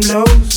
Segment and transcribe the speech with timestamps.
[0.00, 0.47] blows.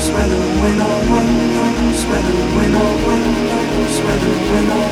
[0.00, 4.90] Sweater, winner, winner, sweater, winner, winner, sweater, winner,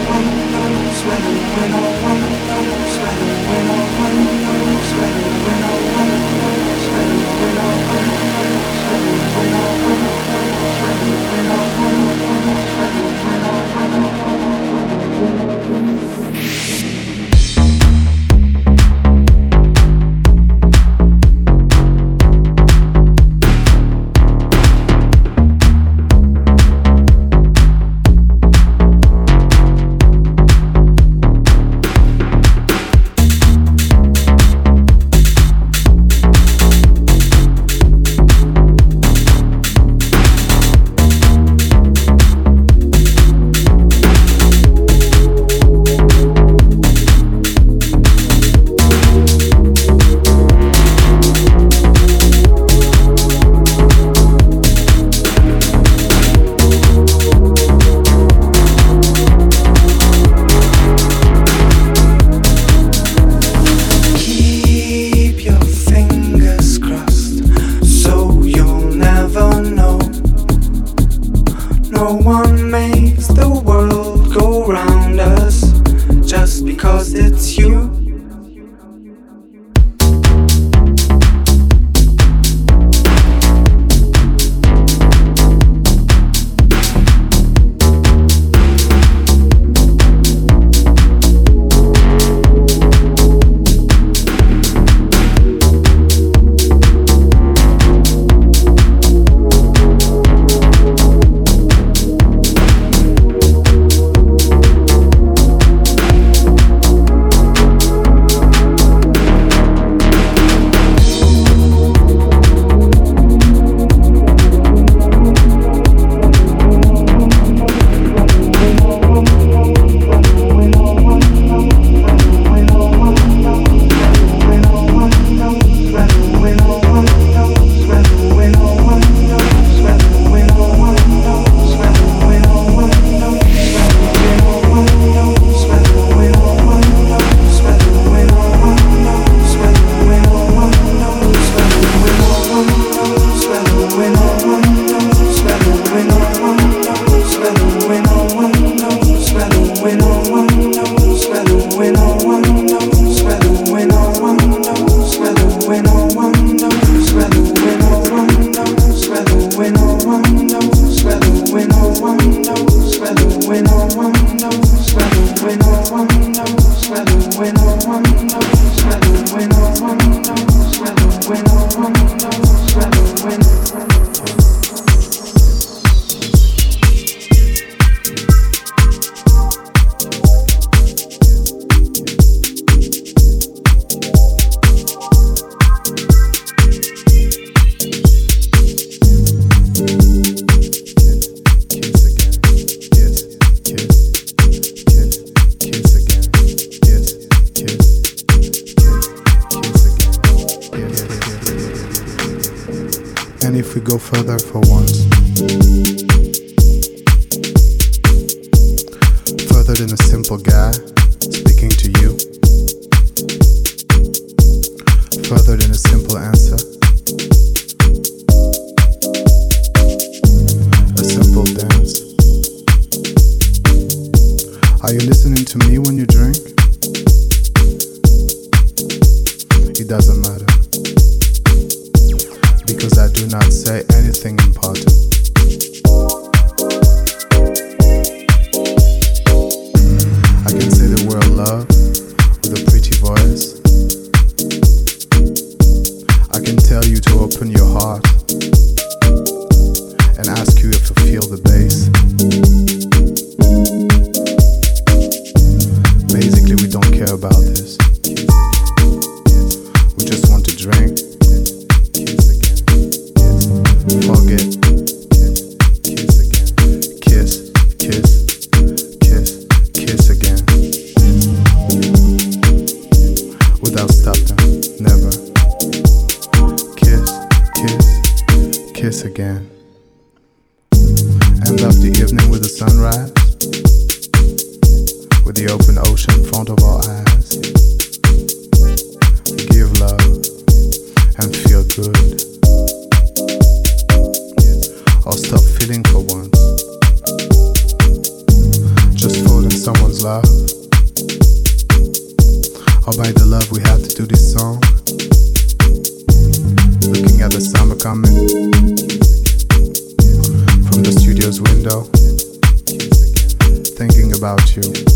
[314.29, 314.88] about you.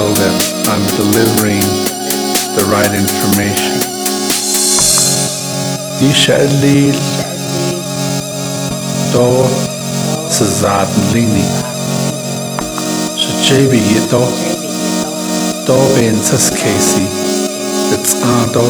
[0.00, 0.36] Feel that
[0.72, 1.60] I'm delivering
[2.56, 3.76] the right information.
[5.98, 6.06] Do
[15.66, 16.16] Do Ben
[17.92, 18.64] It's Ado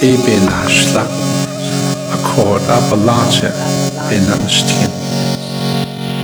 [0.00, 1.04] Eben Ashla.
[2.16, 3.52] Accord Appalachia
[4.08, 4.90] Ben Anstien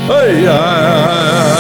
[0.09, 1.54] Hey, ay,